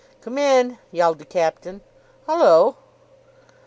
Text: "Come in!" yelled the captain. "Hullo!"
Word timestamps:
"Come 0.21 0.39
in!" 0.39 0.79
yelled 0.91 1.19
the 1.19 1.25
captain. 1.25 1.81
"Hullo!" 2.27 2.75